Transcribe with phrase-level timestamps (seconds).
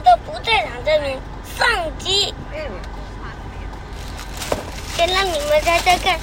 [0.00, 1.68] 我的不在场证明上
[1.98, 2.34] 机。
[2.54, 2.58] 嗯，
[4.96, 6.18] 先让你们猜猜看，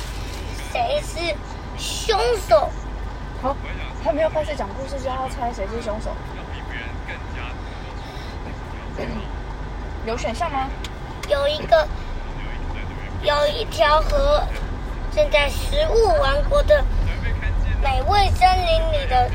[0.71, 1.35] 谁是
[1.77, 2.19] 凶
[2.49, 2.71] 手？
[3.39, 3.55] 好，
[4.03, 6.09] 还没有开始讲故事就要猜谁是凶手。
[10.07, 10.67] 有选项吗？
[11.29, 11.87] 有一个，
[13.21, 14.41] 有一条河
[15.15, 16.83] 正在食物王国的
[17.83, 19.29] 美味森林里的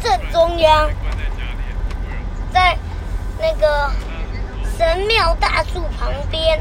[0.00, 0.88] 正中央，
[2.52, 2.78] 在
[3.44, 3.90] 那个
[4.78, 6.58] 神庙大树旁边，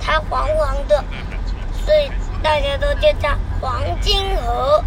[0.00, 1.04] 它黄黄的，
[1.84, 2.10] 所以
[2.42, 4.82] 大家都叫它黄金河，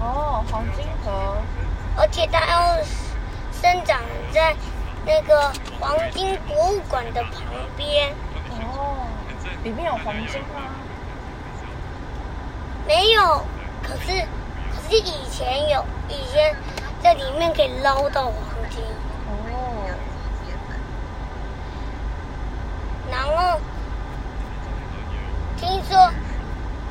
[0.00, 1.36] 哦，黄金河。
[1.96, 2.76] 而且它要
[3.50, 4.00] 生长
[4.32, 4.54] 在
[5.04, 7.42] 那个黄金博物馆的旁
[7.76, 8.12] 边。
[8.50, 9.04] 哦，
[9.64, 10.62] 里面有黄金吗？
[12.86, 13.44] 没有，
[13.82, 14.24] 可是
[14.70, 16.54] 可是以前有，以前
[17.02, 18.32] 在里面可以捞到黄
[18.78, 18.86] 金，
[19.26, 19.90] 哦，
[23.10, 23.60] 然后
[25.56, 26.12] 听说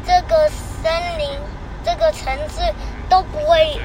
[0.05, 1.30] 这个森林、
[1.83, 2.73] 这个城市
[3.09, 3.80] 都不会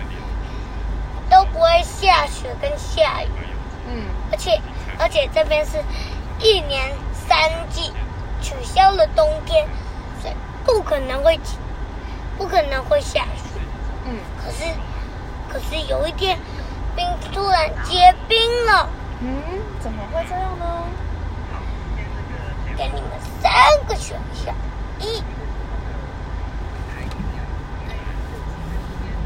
[1.30, 3.28] 都不会下雪跟下雨，
[3.88, 4.60] 嗯，而且
[4.98, 5.78] 而且这边是
[6.40, 6.92] 一年
[7.28, 7.38] 三
[7.70, 7.92] 季，
[8.40, 9.66] 取消了冬天，
[10.20, 11.38] 所以不可能会
[12.36, 13.60] 不可能会下雪。
[14.04, 14.64] 嗯，可是，
[15.48, 16.36] 可是有一天，
[16.96, 18.88] 冰突然结冰了。
[19.20, 19.42] 嗯，
[19.80, 20.64] 怎么会这样呢？
[22.76, 23.52] 给你们三
[23.86, 24.54] 个选项：
[24.98, 25.22] 一，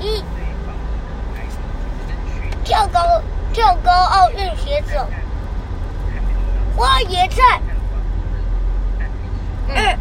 [0.00, 0.24] 一，
[2.64, 3.00] 跳高
[3.52, 5.06] 跳高奥运选手
[6.76, 7.60] 花椰菜；
[9.68, 9.96] 二，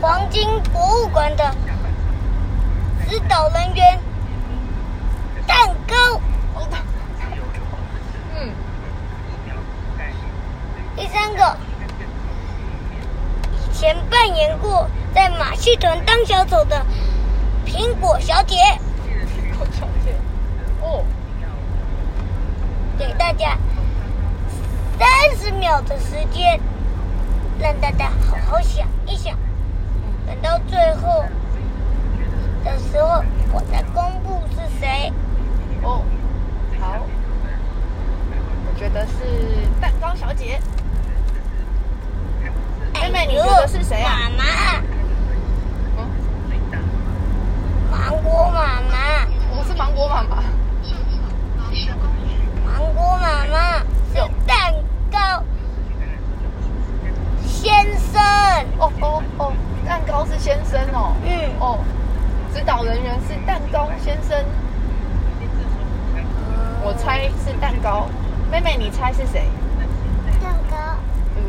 [0.00, 1.54] 黄金博物馆的
[3.08, 3.98] 指导人员
[5.46, 6.20] 蛋糕。
[8.34, 8.52] 嗯，
[10.96, 11.56] 第三个，
[13.54, 16.84] 以前扮演过在马戏团当小丑的
[17.64, 18.56] 苹果小姐，
[19.56, 20.12] 好小姐。
[20.82, 21.04] 哦，
[22.98, 23.56] 给大家
[24.98, 26.60] 三十秒的时间，
[27.60, 29.38] 让大家好好想一想。
[30.26, 31.24] 等到最后
[32.66, 33.22] 的时候，
[33.52, 35.12] 我再公布是谁。
[35.82, 36.02] 哦，
[36.80, 37.06] 好，
[38.66, 40.60] 我觉得是蛋糕小姐。
[43.00, 44.28] 妹妹，你觉得是谁啊？
[44.36, 44.44] 妈妈，
[45.96, 46.10] 嗯，
[47.88, 49.26] 芒果妈妈，
[49.56, 50.42] 我是芒果妈妈。
[52.66, 53.78] 芒果妈妈
[54.12, 54.74] 是蛋
[55.10, 55.44] 糕
[57.46, 58.20] 先生。
[58.78, 59.52] 哦哦哦，
[59.86, 61.14] 蛋糕是先生哦。
[61.24, 61.78] 嗯，哦，
[62.56, 64.34] 指导人员是蛋糕先生。
[66.82, 68.08] 我猜是蛋糕。
[68.50, 69.46] 妹妹，你猜是谁？
[70.42, 70.76] 蛋糕。
[71.36, 71.42] 嗯，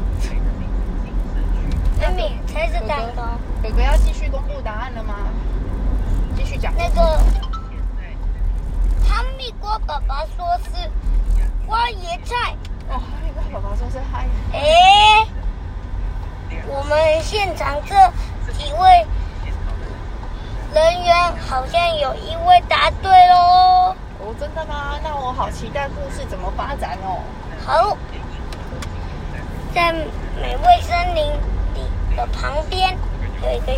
[2.01, 3.23] 妹妹猜是蛋糕。
[3.63, 5.15] 哥哥要继续公布答案了吗？
[6.35, 6.73] 继续讲。
[6.75, 7.01] 那个
[9.07, 10.91] 哈密瓜爸爸说是
[11.65, 12.53] 花椰菜。
[12.89, 14.25] 哦，哈密瓜爸爸说是嗨。
[14.51, 15.25] 哎，
[16.67, 17.95] 我们现场这
[18.51, 19.07] 几位
[21.47, 23.95] 好像有一位答对喽。
[24.19, 24.99] 哦，真的吗？
[25.01, 27.21] 那我好期待故事怎么发展哦。
[27.65, 27.97] 好，
[29.73, 29.93] 在
[30.41, 31.31] 美味森林
[31.73, 32.97] 里的旁边
[33.41, 33.71] 有一个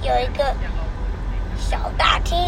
[0.00, 0.54] 有一个
[1.58, 2.38] 小大厅，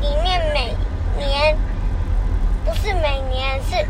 [0.00, 0.74] 里面每
[1.18, 1.54] 年
[2.64, 3.86] 不是每年是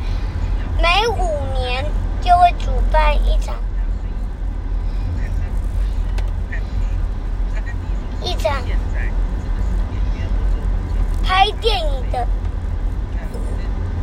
[0.83, 1.85] 每五年
[2.21, 3.55] 就会主办一场
[8.21, 8.53] 一场
[11.25, 12.27] 拍电影的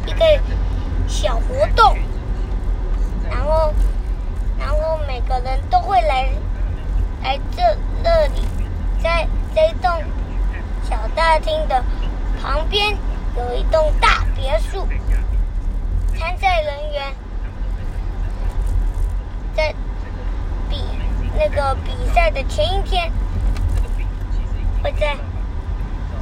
[0.06, 0.26] 一个
[1.08, 1.98] 小活动，
[3.30, 3.74] 然后，
[4.60, 6.30] 然后每个人都会来
[7.24, 7.62] 来这
[8.04, 8.42] 这里，
[9.02, 9.90] 在这栋
[10.84, 11.84] 小大厅的
[12.42, 12.98] 旁边
[13.38, 14.88] 有一栋大别墅，
[16.18, 17.14] 参赛人员
[19.56, 19.74] 在
[20.70, 20.84] 比
[21.38, 23.12] 那个比赛的前一天，
[24.84, 25.16] 会在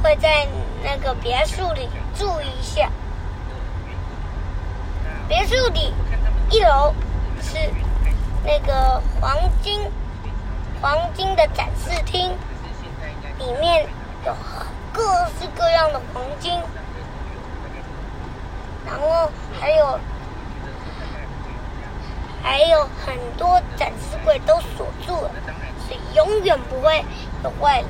[0.02, 0.46] 会在
[0.84, 2.90] 那个别墅里住一下。
[5.26, 5.94] 别墅里
[6.50, 6.94] 一楼
[7.40, 7.56] 是
[8.44, 9.80] 那个黄金
[10.82, 12.30] 黄金的展示厅，
[13.38, 13.86] 里面
[14.26, 14.36] 有
[14.92, 15.02] 各
[15.40, 16.52] 式各样的黄金，
[18.84, 19.98] 然后还有
[22.42, 25.30] 还有很多展示柜都锁住了，
[25.88, 27.02] 所以永远不会
[27.42, 27.88] 有外人。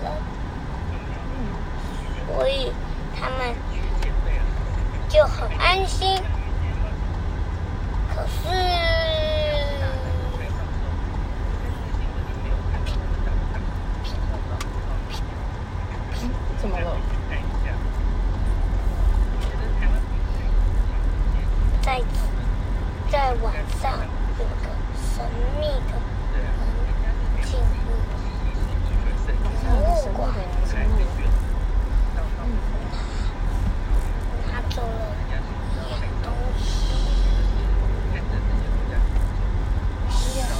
[2.27, 2.73] 所以
[3.21, 3.55] 他们
[5.09, 6.23] 就很安心。
[8.15, 8.49] 可是。
[16.59, 16.97] 怎么了？
[21.83, 22.01] 在
[23.11, 23.53] 在晚
[23.83, 23.93] 上
[24.39, 25.23] 有个神
[25.61, 25.93] 秘的
[26.33, 26.41] 人
[27.43, 27.87] 进入
[29.61, 30.23] 博物馆，
[34.49, 34.89] 拿走了
[35.21, 35.93] 一样
[36.23, 36.27] 东
[36.59, 36.65] 西。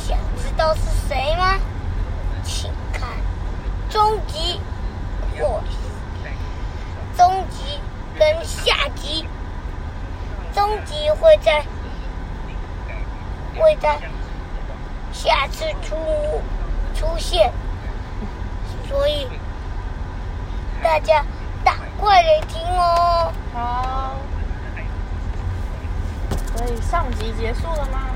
[0.07, 1.59] 想知道是谁吗？
[2.43, 3.09] 请看
[3.89, 4.61] 终极
[5.41, 5.63] 或
[7.17, 7.81] 终极
[8.19, 9.27] 跟下集。
[10.55, 11.65] 终极会在
[13.59, 14.01] 会在
[15.13, 15.97] 下次出
[16.95, 17.53] 出现，
[18.89, 19.27] 所以
[20.81, 21.25] 大家
[21.65, 23.33] 赶快来听哦。
[23.53, 24.15] 好。
[26.57, 28.14] 所以上集结束了吗？